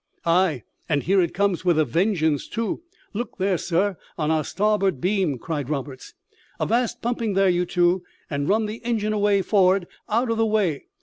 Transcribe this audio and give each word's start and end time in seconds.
"Ay; 0.25 0.63
and 0.89 1.03
here 1.03 1.21
it 1.21 1.31
comes 1.31 1.63
with 1.63 1.77
a 1.77 1.85
vengeance, 1.85 2.47
too! 2.47 2.81
Look 3.13 3.37
there, 3.37 3.59
sir, 3.59 3.97
on 4.17 4.31
our 4.31 4.43
starboard 4.43 4.99
beam," 4.99 5.37
cried 5.37 5.69
Roberts. 5.69 6.15
"Avast 6.59 7.03
pumping 7.03 7.35
there, 7.35 7.49
you 7.49 7.67
two, 7.67 8.01
and 8.27 8.49
run 8.49 8.65
the 8.65 8.83
engine 8.83 9.13
away 9.13 9.43
for'ard, 9.43 9.85
out 10.09 10.31
of 10.31 10.37
the 10.37 10.43
way. 10.47 10.85